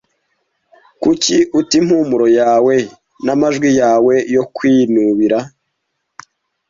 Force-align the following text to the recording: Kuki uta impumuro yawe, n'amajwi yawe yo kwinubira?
Kuki 1.01 1.35
uta 1.59 1.73
impumuro 1.81 2.27
yawe, 2.39 2.75
n'amajwi 3.25 3.69
yawe 3.81 4.15
yo 4.35 4.43
kwinubira? 4.55 5.39